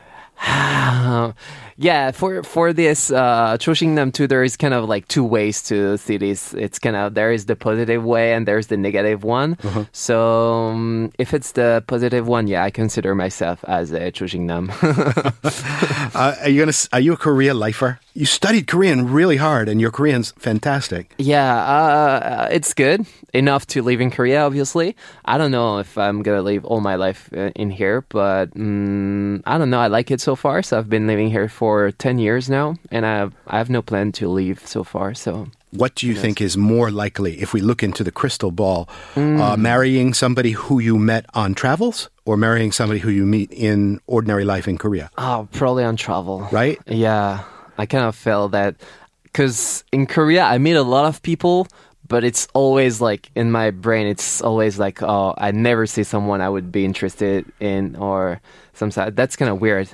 yeah, 1.77 2.11
for 2.11 2.43
for 2.43 2.73
this 2.73 3.11
uh, 3.11 3.57
Choshingnam 3.57 4.13
too, 4.13 4.27
there 4.27 4.43
is 4.43 4.57
kind 4.57 4.73
of 4.73 4.87
like 4.87 5.07
two 5.07 5.23
ways 5.23 5.61
to 5.63 5.97
see 5.97 6.17
this. 6.17 6.53
It's 6.53 6.79
kind 6.79 6.95
of 6.95 7.13
there 7.13 7.31
is 7.31 7.45
the 7.45 7.55
positive 7.55 8.03
way 8.03 8.33
and 8.33 8.47
there's 8.47 8.67
the 8.67 8.77
negative 8.77 9.23
one. 9.23 9.57
Uh-huh. 9.63 9.85
So 9.91 10.69
um, 10.69 11.11
if 11.17 11.33
it's 11.33 11.53
the 11.53 11.83
positive 11.87 12.27
one, 12.27 12.47
yeah, 12.47 12.63
I 12.63 12.69
consider 12.69 13.15
myself 13.15 13.63
as 13.67 13.91
a 13.91 14.11
Choshingnam. 14.11 14.71
Uh, 16.15 16.35
are 16.41 16.49
you 16.49 16.59
gonna? 16.61 16.77
Are 16.91 16.99
you 16.99 17.13
a 17.13 17.17
Korea 17.17 17.53
lifer? 17.53 17.99
You 18.13 18.25
studied 18.27 18.67
Korean 18.67 19.11
really 19.11 19.37
hard, 19.37 19.67
and 19.67 19.81
your 19.81 19.89
Korean's 19.89 20.31
fantastic. 20.37 21.15
Yeah, 21.17 21.55
uh, 21.55 22.49
it's 22.51 22.73
good 22.73 23.07
enough 23.33 23.65
to 23.67 23.81
live 23.81 23.99
in 23.99 24.11
Korea. 24.11 24.45
Obviously, 24.45 24.95
I 25.25 25.39
don't 25.39 25.49
know 25.49 25.79
if 25.79 25.97
I'm 25.97 26.21
gonna 26.21 26.43
live 26.43 26.65
all 26.65 26.81
my 26.81 26.95
life 26.95 27.29
uh, 27.35 27.49
in 27.55 27.71
here, 27.71 28.01
but 28.09 28.53
mm, 28.53 29.41
I 29.45 29.57
don't 29.57 29.71
know. 29.71 29.79
I 29.79 29.87
like 29.87 30.11
it 30.11 30.21
so 30.21 30.35
far. 30.35 30.61
So 30.61 30.77
I've 30.77 30.89
been 30.89 31.07
living 31.07 31.31
here 31.31 31.49
for 31.49 31.62
ten 31.97 32.19
years 32.19 32.49
now, 32.49 32.75
and 32.91 33.05
I 33.05 33.15
have, 33.17 33.33
I 33.47 33.57
have 33.57 33.69
no 33.69 33.81
plan 33.81 34.11
to 34.13 34.27
leave 34.29 34.59
so 34.67 34.83
far. 34.83 35.13
So 35.13 35.47
What 35.71 35.95
do 35.95 36.07
you 36.07 36.15
think 36.15 36.39
is 36.41 36.55
more 36.57 36.91
likely 36.91 37.41
if 37.41 37.53
we 37.53 37.61
look 37.61 37.81
into 37.83 38.03
the 38.03 38.11
crystal 38.11 38.51
ball? 38.51 38.87
Uh, 39.15 39.55
marrying 39.57 40.13
somebody 40.13 40.51
who 40.51 40.79
you 40.79 40.97
met 40.97 41.25
on 41.33 41.53
travels, 41.53 42.09
or 42.25 42.37
marrying 42.37 42.71
somebody 42.71 42.99
who 42.99 43.09
you 43.09 43.25
meet 43.25 43.51
in 43.51 43.99
ordinary 44.07 44.45
life 44.45 44.67
in 44.69 44.77
Korea? 44.77 45.09
oh, 45.17 45.47
probably 45.51 45.83
on 45.83 45.95
travel, 45.95 46.47
Right? 46.51 46.77
Yeah, 46.87 47.43
I 47.77 47.85
kind 47.85 48.05
of 48.05 48.15
felt 48.15 48.51
that 48.51 48.75
because 49.23 49.83
in 49.91 50.05
Korea 50.05 50.43
I 50.43 50.57
meet 50.59 50.75
a 50.77 50.83
lot 50.83 51.05
of 51.05 51.21
people, 51.21 51.67
but 52.07 52.23
it's 52.23 52.47
always 52.53 53.01
like 53.01 53.31
in 53.35 53.51
my 53.51 53.71
brain, 53.71 54.07
it's 54.07 54.41
always 54.41 54.77
like, 54.77 55.01
oh, 55.01 55.33
I 55.37 55.51
never 55.51 55.85
see 55.85 56.03
someone 56.03 56.41
I 56.41 56.49
would 56.49 56.71
be 56.71 56.85
interested 56.85 57.45
in 57.59 57.95
or 57.95 58.41
some 58.73 58.91
side. 58.91 59.15
That's 59.15 59.35
kind 59.35 59.49
of 59.49 59.61
weird. 59.61 59.87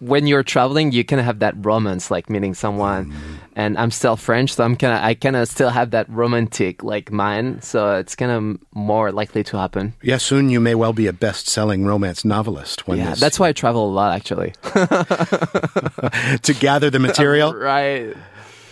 When 0.00 0.26
you're 0.26 0.42
traveling, 0.42 0.92
you 0.92 1.04
kind 1.04 1.18
of 1.18 1.26
have 1.26 1.40
that 1.40 1.54
romance, 1.56 2.10
like 2.10 2.30
meeting 2.30 2.54
someone. 2.54 3.06
Mm-hmm. 3.06 3.34
And 3.56 3.78
I'm 3.78 3.90
still 3.90 4.16
French, 4.16 4.54
so 4.54 4.64
I'm 4.64 4.76
kind 4.76 4.92
of 4.92 5.02
I 5.02 5.14
kind 5.14 5.34
of 5.34 5.48
still 5.48 5.70
have 5.70 5.90
that 5.90 6.08
romantic 6.08 6.82
like 6.84 7.10
mind. 7.10 7.64
So 7.64 7.96
it's 7.96 8.14
kind 8.14 8.30
of 8.30 8.58
more 8.76 9.10
likely 9.10 9.42
to 9.44 9.58
happen. 9.58 9.94
Yeah, 10.02 10.18
soon 10.18 10.50
you 10.50 10.60
may 10.60 10.74
well 10.74 10.92
be 10.92 11.06
a 11.06 11.12
best-selling 11.12 11.86
romance 11.86 12.24
novelist. 12.24 12.86
When 12.86 12.98
yeah, 12.98 13.10
this, 13.10 13.20
that's 13.20 13.40
why 13.40 13.48
I 13.48 13.52
travel 13.52 13.86
a 13.86 13.92
lot, 13.92 14.14
actually. 14.14 14.52
to 16.42 16.54
gather 16.54 16.90
the 16.90 16.98
material. 16.98 17.54
right. 17.54 18.16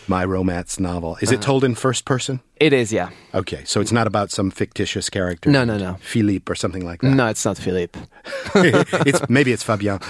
My 0.08 0.24
romance 0.24 0.78
novel. 0.78 1.18
Is 1.20 1.32
it 1.32 1.42
told 1.42 1.64
in 1.64 1.74
first 1.74 2.04
person? 2.04 2.40
It 2.56 2.72
is, 2.72 2.92
yeah. 2.92 3.10
Okay, 3.34 3.62
so 3.64 3.80
it's 3.80 3.92
not 3.92 4.06
about 4.06 4.30
some 4.30 4.50
fictitious 4.50 5.10
character. 5.10 5.50
No, 5.50 5.64
no, 5.64 5.76
no. 5.76 5.94
Philippe 6.00 6.50
or 6.50 6.54
something 6.54 6.84
like 6.84 7.00
that. 7.00 7.10
No, 7.10 7.26
it's 7.26 7.44
not 7.44 7.58
Philippe. 7.58 7.98
it's 8.54 9.20
maybe 9.28 9.52
it's 9.52 9.62
Fabien. 9.64 10.00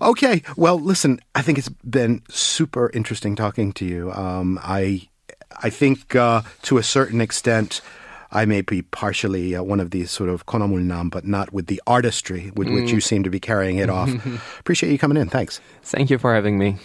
Okay, 0.00 0.42
well, 0.56 0.78
listen, 0.80 1.20
I 1.34 1.42
think 1.42 1.58
it's 1.58 1.68
been 1.68 2.22
super 2.28 2.90
interesting 2.94 3.36
talking 3.36 3.72
to 3.74 3.84
you. 3.84 4.10
Um, 4.12 4.58
I 4.62 5.08
I 5.62 5.70
think 5.70 6.16
uh, 6.16 6.42
to 6.62 6.78
a 6.78 6.82
certain 6.82 7.20
extent. 7.20 7.80
I 8.34 8.46
may 8.46 8.62
be 8.62 8.80
partially 8.80 9.54
uh, 9.54 9.62
one 9.62 9.78
of 9.78 9.90
these 9.90 10.10
sort 10.10 10.30
of 10.30 10.46
konomulnam, 10.46 11.10
but 11.10 11.26
not 11.26 11.52
with 11.52 11.66
the 11.66 11.82
artistry 11.86 12.50
with 12.56 12.66
which 12.66 12.90
you 12.90 12.98
seem 12.98 13.24
to 13.24 13.28
be 13.28 13.38
carrying 13.38 13.76
it 13.76 13.90
off. 13.90 14.08
Appreciate 14.58 14.90
you 14.90 14.98
coming 14.98 15.18
in. 15.18 15.28
Thanks. 15.28 15.60
Thank 15.82 16.08
you 16.08 16.16
for 16.16 16.34
having 16.34 16.58
me. 16.58 16.78